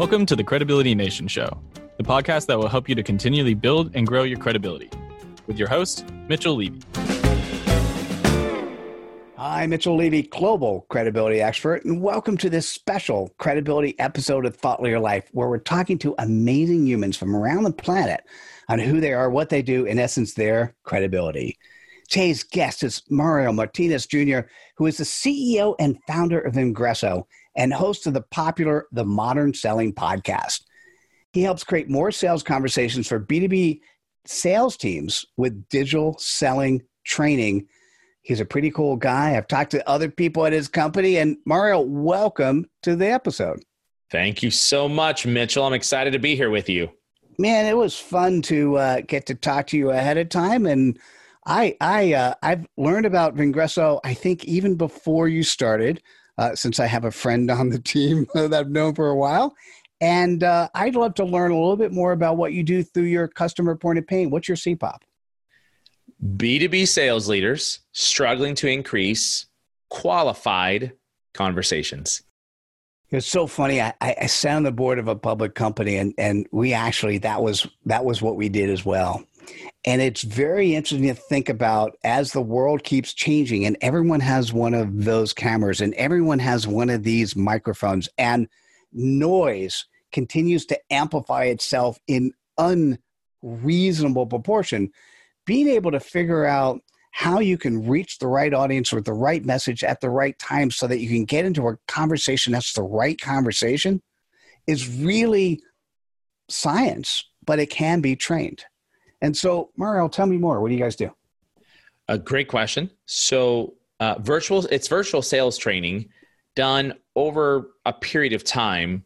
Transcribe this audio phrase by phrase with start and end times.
[0.00, 1.60] Welcome to the Credibility Nation Show,
[1.98, 4.88] the podcast that will help you to continually build and grow your credibility.
[5.46, 6.80] With your host, Mitchell Levy.
[9.36, 14.82] Hi, Mitchell Levy, global credibility expert, and welcome to this special credibility episode of Thought
[14.82, 18.24] Leader Life, where we're talking to amazing humans from around the planet
[18.70, 21.58] on who they are, what they do, in essence, their credibility.
[22.08, 24.40] Today's guest is Mario Martinez Jr.,
[24.78, 27.26] who is the CEO and founder of Vengreso
[27.56, 30.62] and host of the popular The Modern Selling podcast.
[31.32, 33.80] He helps create more sales conversations for B2B
[34.26, 37.66] sales teams with digital selling training.
[38.22, 39.36] He's a pretty cool guy.
[39.36, 41.16] I've talked to other people at his company.
[41.16, 43.62] And Mario, welcome to the episode.
[44.10, 45.64] Thank you so much, Mitchell.
[45.64, 46.90] I'm excited to be here with you.
[47.38, 50.66] Man, it was fun to uh, get to talk to you ahead of time.
[50.66, 50.98] And
[51.46, 56.02] I, I, uh, I've learned about Vengreso, I think, even before you started
[56.40, 59.54] uh, since I have a friend on the team that I've known for a while.
[60.00, 63.04] And uh, I'd love to learn a little bit more about what you do through
[63.04, 64.30] your customer point of pain.
[64.30, 65.00] What's your CPOP?
[66.36, 69.46] B2B sales leaders struggling to increase
[69.90, 70.92] qualified
[71.34, 72.22] conversations.
[73.10, 73.82] It's so funny.
[73.82, 77.42] I, I sat on the board of a public company, and, and we actually that
[77.42, 79.24] was that was what we did as well.
[79.84, 84.52] And it's very interesting to think about as the world keeps changing, and everyone has
[84.52, 88.48] one of those cameras, and everyone has one of these microphones, and
[88.92, 94.90] noise continues to amplify itself in unreasonable proportion.
[95.46, 99.44] Being able to figure out how you can reach the right audience with the right
[99.44, 102.82] message at the right time so that you can get into a conversation that's the
[102.82, 104.00] right conversation
[104.66, 105.60] is really
[106.48, 108.64] science, but it can be trained.
[109.22, 110.60] And so, Mario, tell me more.
[110.60, 111.10] What do you guys do?
[112.08, 112.90] A great question.
[113.06, 116.08] So, uh, virtual it's virtual sales training
[116.56, 119.04] done over a period of time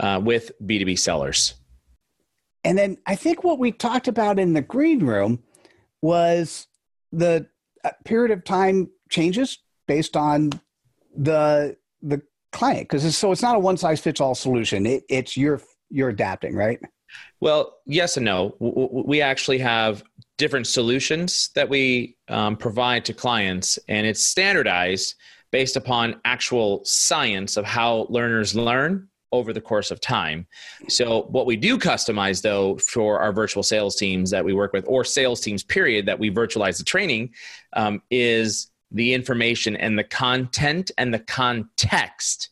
[0.00, 1.54] uh, with B2B sellers.
[2.64, 5.42] And then I think what we talked about in the green room
[6.00, 6.66] was
[7.12, 7.46] the
[7.84, 10.50] uh, period of time changes based on
[11.16, 12.22] the the
[12.52, 14.86] client because so it's not a one size fits all solution.
[14.86, 15.60] It, it's you're
[15.90, 16.78] you're adapting, right?
[17.40, 18.54] Well, yes and no.
[18.60, 20.04] We actually have
[20.38, 25.16] different solutions that we um, provide to clients, and it's standardized
[25.50, 30.46] based upon actual science of how learners learn over the course of time.
[30.88, 34.84] So, what we do customize though for our virtual sales teams that we work with,
[34.86, 37.30] or sales teams, period, that we virtualize the training,
[37.72, 42.50] um, is the information and the content and the context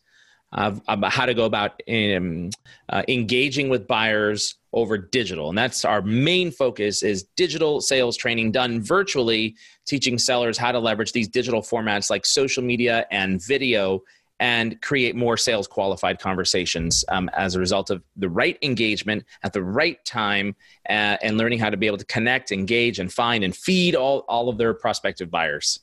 [0.53, 2.51] about how to go about um,
[2.89, 5.49] uh, engaging with buyers over digital.
[5.49, 9.57] And that's our main focus is digital sales training done virtually
[9.87, 14.03] teaching sellers how to leverage these digital formats like social media and video
[14.39, 19.53] and create more sales qualified conversations um, as a result of the right engagement at
[19.53, 20.57] the right time
[20.89, 24.25] uh, and learning how to be able to connect engage and find and feed all,
[24.29, 25.81] all of their prospective buyers.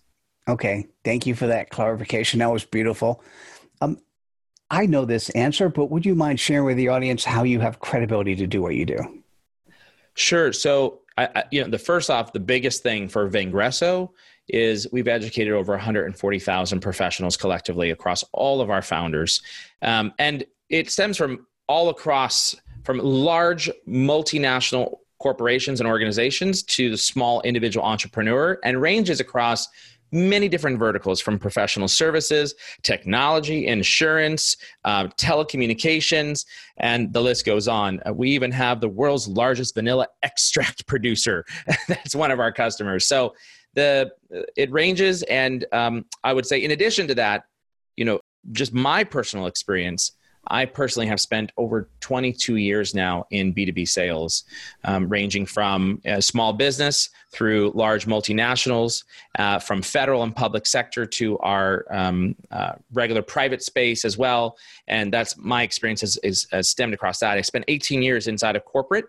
[0.50, 0.88] Okay.
[1.04, 2.40] Thank you for that clarification.
[2.40, 3.22] That was beautiful.
[3.82, 4.00] Um,
[4.70, 7.80] I know this answer, but would you mind sharing with the audience how you have
[7.80, 9.24] credibility to do what you do?
[10.14, 10.52] Sure.
[10.52, 14.10] So, I, I, you know, the first off, the biggest thing for Vengreso
[14.48, 19.42] is we've educated over 140,000 professionals collectively across all of our founders,
[19.82, 26.98] um, and it stems from all across from large multinational corporations and organizations to the
[26.98, 29.68] small individual entrepreneur, and ranges across
[30.12, 36.46] many different verticals from professional services, technology, insurance, uh, telecommunications,
[36.78, 38.02] and the list goes on.
[38.08, 41.46] Uh, we even have the world's largest vanilla extract producer.
[41.88, 43.06] That's one of our customers.
[43.06, 43.36] So
[43.74, 47.46] the uh, it ranges, and um, I would say in addition to that,
[47.96, 48.20] you know,
[48.52, 50.14] just my personal experience
[50.50, 54.44] I personally have spent over 22 years now in B2B sales,
[54.84, 59.04] um, ranging from small business through large multinationals,
[59.38, 64.58] uh, from federal and public sector to our um, uh, regular private space as well.
[64.88, 67.38] And that's my experience has, is, has stemmed across that.
[67.38, 69.06] I spent 18 years inside of corporate,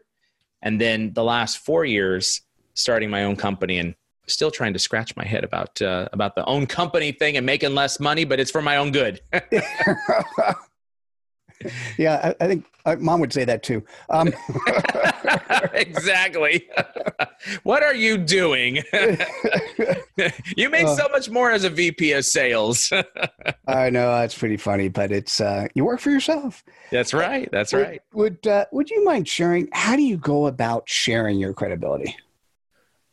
[0.62, 2.43] and then the last four years
[2.75, 3.95] starting my own company and
[4.27, 7.75] still trying to scratch my head about uh, about the own company thing and making
[7.75, 9.21] less money, but it's for my own good.
[11.99, 13.83] yeah, I, I think uh, mom would say that too.
[14.11, 14.33] Um.
[15.73, 16.69] exactly.
[17.63, 18.83] what are you doing?
[20.57, 22.93] you make uh, so much more as a VP of sales.
[23.67, 26.65] I know that's pretty funny, but it's uh, you work for yourself.
[26.91, 27.49] That's right.
[27.51, 28.03] That's would, right.
[28.13, 29.69] Would uh, Would you mind sharing?
[29.73, 32.17] How do you go about sharing your credibility?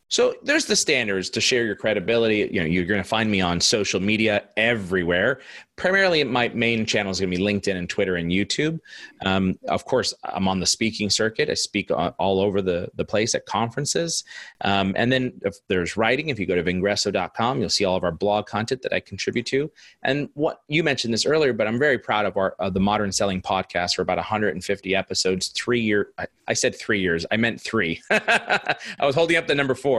[0.08, 2.48] So there's the standards to share your credibility.
[2.52, 5.40] You know, you're going to find me on social media everywhere.
[5.74, 8.80] Primarily, my main channel is going to be LinkedIn and Twitter and YouTube.
[9.26, 11.50] Um, of course, I'm on the speaking circuit.
[11.50, 14.24] I speak all over the, the place at conferences.
[14.62, 18.04] Um, and then if there's writing, if you go to vengreso.com, you'll see all of
[18.04, 19.70] our blog content that I contribute to.
[20.02, 23.12] And what you mentioned this earlier, but I'm very proud of our uh, the Modern
[23.12, 26.12] Selling podcast for about 150 episodes, three year.
[26.16, 27.26] I, I said three years.
[27.30, 28.00] I meant three.
[28.10, 29.95] I was holding up the number four.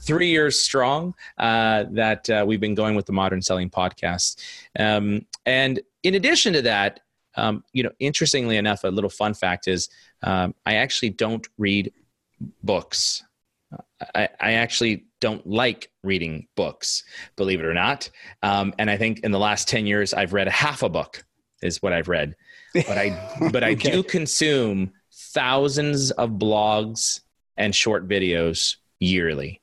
[0.00, 4.36] Three years strong uh, that uh, we've been going with the Modern Selling podcast.
[4.78, 7.00] Um, and in addition to that,
[7.36, 9.88] um, you know, interestingly enough, a little fun fact is
[10.22, 11.92] um, I actually don't read
[12.62, 13.22] books.
[14.14, 17.04] I, I, actually don't like reading books,
[17.36, 18.10] believe it or not.
[18.42, 21.24] Um, and I think in the last 10 years, I've read a half a book
[21.62, 22.34] is what I've read.
[22.74, 23.90] But I, but I okay.
[23.90, 27.20] do consume thousands of blogs
[27.56, 29.60] and short videos yearly.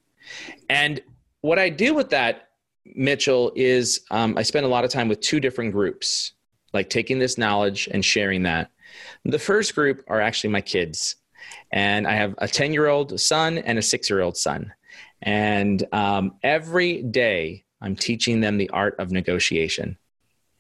[0.70, 1.00] And
[1.42, 2.48] what I do with that
[2.96, 6.34] Mitchell, is um, I spend a lot of time with two different groups,
[6.74, 8.72] like taking this knowledge and sharing that.
[9.26, 11.16] The first group are actually my kids,
[11.72, 14.74] and I have a 10 year old son and a six year old son.
[15.22, 19.98] And um, every day I'm teaching them the art of negotiation.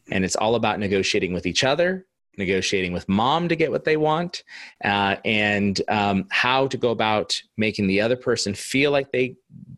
[0.09, 2.06] And it's all about negotiating with each other,
[2.37, 4.43] negotiating with mom to get what they want,
[4.83, 9.35] uh, and um, how to go about making the other person feel like they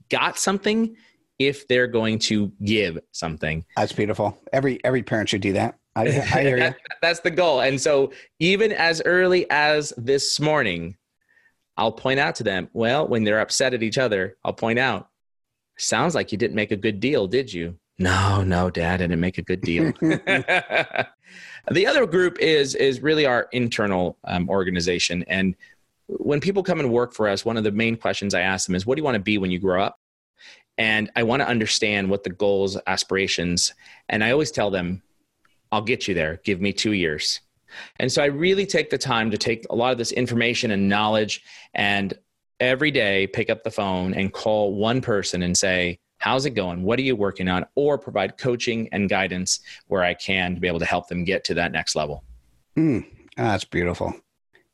[0.09, 0.95] got something
[1.37, 3.65] if they're going to give something.
[3.75, 4.37] That's beautiful.
[4.51, 5.79] Every every parent should do that.
[5.95, 6.73] I, I hear you.
[7.01, 7.61] That's the goal.
[7.61, 10.97] And so even as early as this morning,
[11.77, 15.09] I'll point out to them, well, when they're upset at each other, I'll point out,
[15.77, 17.77] sounds like you didn't make a good deal, did you?
[17.97, 19.93] No, no, dad, I didn't make a good deal.
[21.71, 25.23] the other group is is really our internal um, organization.
[25.27, 25.55] And
[26.07, 28.75] when people come and work for us, one of the main questions I ask them
[28.75, 29.99] is, what do you want to be when you grow up?
[30.79, 33.73] and I want to understand what the goals, aspirations,
[34.07, 35.03] and I always tell them,
[35.73, 36.39] I'll get you there.
[36.45, 37.41] Give me two years.
[37.99, 40.87] And so I really take the time to take a lot of this information and
[40.87, 41.43] knowledge
[41.73, 42.13] and
[42.61, 46.83] every day pick up the phone and call one person and say, How's it going?
[46.83, 47.65] What are you working on?
[47.75, 51.43] Or provide coaching and guidance where I can to be able to help them get
[51.45, 52.23] to that next level.
[52.77, 53.05] Mm,
[53.35, 54.13] that's beautiful.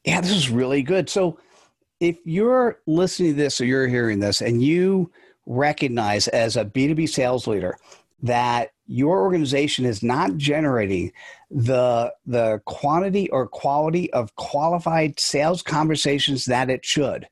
[0.03, 1.09] Yeah, this is really good.
[1.09, 1.39] So
[1.99, 5.11] if you're listening to this or you're hearing this and you
[5.45, 7.77] recognize as a B2B sales leader
[8.23, 11.11] that your organization is not generating
[11.51, 17.27] the the quantity or quality of qualified sales conversations that it should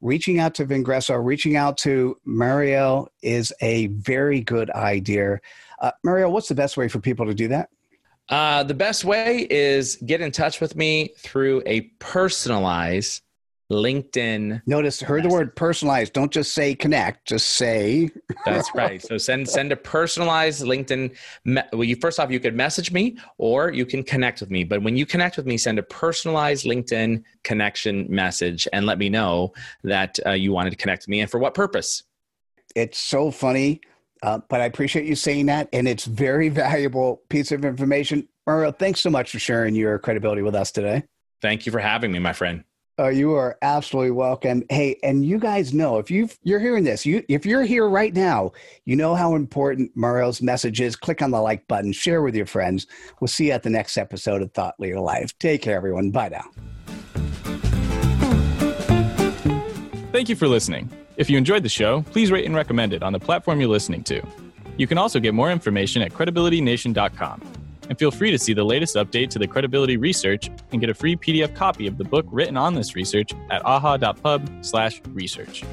[0.00, 5.38] reaching out to vengreso reaching out to mario is a very good idea.
[5.80, 7.68] Uh, what's the best way for people to do that?
[8.28, 13.22] Uh, the best way is get in touch with me through a personalized
[13.70, 14.62] LinkedIn.
[14.66, 15.30] Notice, heard message.
[15.30, 16.12] the word personalized.
[16.12, 17.26] Don't just say connect.
[17.28, 18.10] Just say.
[18.44, 19.00] That's right.
[19.00, 21.16] So send send a personalized LinkedIn.
[21.44, 24.64] well, you first off, you could message me or you can connect with me.
[24.64, 29.08] But when you connect with me, send a personalized LinkedIn connection message and let me
[29.08, 29.52] know
[29.84, 32.02] that uh, you wanted to connect with me and for what purpose.
[32.74, 33.80] It's so funny,
[34.22, 38.28] uh, but I appreciate you saying that, and it's very valuable piece of information.
[38.46, 41.04] Mario, thanks so much for sharing your credibility with us today.
[41.40, 42.64] Thank you for having me, my friend.
[43.02, 44.62] Oh, you are absolutely welcome.
[44.68, 48.12] Hey, and you guys know if you you're hearing this, you if you're here right
[48.12, 48.52] now,
[48.84, 50.96] you know how important Mario's message is.
[50.96, 52.86] Click on the like button, share with your friends.
[53.18, 55.32] We'll see you at the next episode of Thought Leader Live.
[55.38, 56.10] Take care, everyone.
[56.10, 56.44] Bye now.
[60.12, 60.90] Thank you for listening.
[61.16, 64.04] If you enjoyed the show, please rate and recommend it on the platform you're listening
[64.04, 64.20] to.
[64.76, 67.49] You can also get more information at credibilitynation.com
[67.90, 70.94] and feel free to see the latest update to the credibility research and get a
[70.94, 75.64] free PDF copy of the book written on this research at aha.pub/research.